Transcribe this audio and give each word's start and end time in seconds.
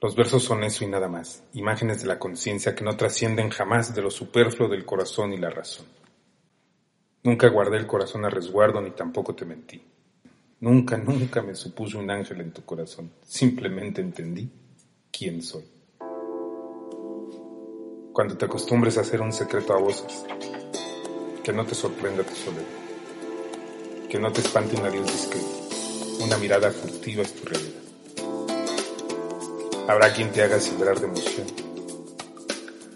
Los 0.00 0.14
versos 0.14 0.42
son 0.42 0.62
eso 0.62 0.84
y 0.84 0.88
nada 0.88 1.08
más, 1.08 1.42
imágenes 1.54 2.02
de 2.02 2.08
la 2.08 2.18
conciencia 2.18 2.74
que 2.74 2.84
no 2.84 2.96
trascienden 2.96 3.48
jamás 3.48 3.94
de 3.94 4.02
lo 4.02 4.10
superfluo 4.10 4.68
del 4.68 4.84
corazón 4.84 5.32
y 5.32 5.38
la 5.38 5.48
razón. 5.48 5.86
Nunca 7.22 7.48
guardé 7.48 7.78
el 7.78 7.86
corazón 7.86 8.24
a 8.24 8.30
resguardo 8.30 8.80
ni 8.80 8.90
tampoco 8.90 9.34
te 9.34 9.44
mentí. 9.44 9.82
Nunca, 10.60 10.96
nunca 10.96 11.42
me 11.42 11.54
supuse 11.54 11.96
un 11.96 12.10
ángel 12.10 12.40
en 12.40 12.52
tu 12.52 12.62
corazón. 12.64 13.10
Simplemente 13.22 14.00
entendí 14.00 14.50
quién 15.10 15.42
soy. 15.42 15.64
Cuando 18.12 18.36
te 18.36 18.44
acostumbres 18.44 18.96
a 18.96 19.00
hacer 19.00 19.20
un 19.20 19.32
secreto 19.32 19.74
a 19.74 19.80
voces, 19.80 20.24
que 21.42 21.52
no 21.52 21.64
te 21.64 21.74
sorprenda 21.74 22.22
tu 22.22 22.34
soledad, 22.34 22.64
que 24.08 24.18
no 24.18 24.30
te 24.32 24.40
espante 24.40 24.76
un 24.76 24.86
adiós 24.86 25.06
discreto, 25.06 26.24
una 26.24 26.36
mirada 26.38 26.70
furtiva 26.70 27.22
es 27.22 27.34
tu 27.34 27.44
realidad. 27.44 27.85
Habrá 29.88 30.12
quien 30.12 30.32
te 30.32 30.42
haga 30.42 30.58
vibrar 30.58 30.98
de 30.98 31.06
emoción, 31.06 31.46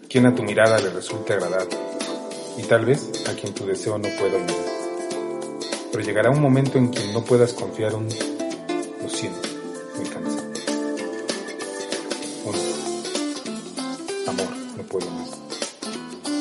quien 0.09 0.27
a 0.27 0.35
tu 0.35 0.43
mirada 0.43 0.79
le 0.81 0.91
resulte 0.91 1.35
agradable 1.35 1.77
y 2.59 2.63
tal 2.65 2.85
vez 2.85 3.09
a 3.29 3.35
quien 3.35 3.55
tu 3.55 3.65
deseo 3.65 3.97
no 3.97 4.09
pueda 4.19 4.37
olvidar. 4.37 4.81
Pero 5.93 6.05
llegará 6.05 6.31
un 6.31 6.41
momento 6.41 6.79
en 6.79 6.91
que 6.91 7.13
no 7.13 7.25
puedas 7.25 7.53
confiar 7.53 7.95
un 7.95 8.09
lo 8.09 9.09
siento, 9.09 9.49
me 9.99 10.11
cansé. 10.11 10.43
Un 12.45 14.29
amor, 14.29 14.57
no 14.77 14.83
puedo 14.83 15.11
más. 15.11 15.31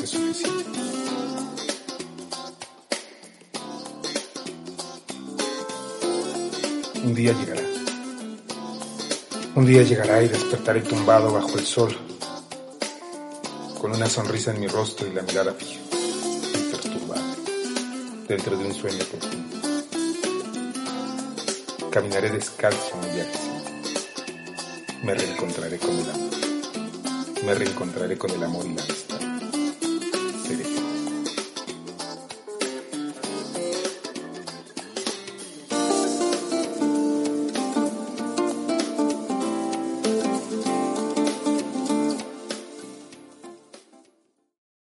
Es 0.04 0.09
suficiente. 0.09 0.79
Un 7.04 7.13
día 7.13 7.34
llegará. 7.34 7.68
Un 9.55 9.66
día 9.66 9.81
llegará 9.81 10.21
y 10.21 10.27
despertaré 10.27 10.81
tumbado 10.81 11.34
bajo 11.34 11.57
el 11.57 11.66
sol, 11.66 11.98
con 13.81 13.91
una 13.91 14.07
sonrisa 14.07 14.51
en 14.51 14.60
mi 14.60 14.68
rostro 14.68 15.07
y 15.07 15.12
la 15.12 15.23
mirada 15.23 15.54
fija, 15.54 15.79
imperturbable, 16.54 17.35
dentro 18.27 18.55
de 18.55 18.65
un 18.65 18.73
sueño 18.73 19.04
profundo. 19.05 19.57
Caminaré 21.90 22.29
descalzo 22.29 22.96
un 22.96 23.13
viaje 23.15 23.40
Me 25.04 25.15
reencontraré 25.15 25.79
con 25.79 25.98
el 25.98 26.10
amor. 26.10 26.29
Me 27.43 27.55
reencontraré 27.55 28.18
con 28.18 28.29
el 28.29 28.43
amor 28.43 28.66
y 28.66 28.76
la 28.76 28.84
amistad. 28.84 29.09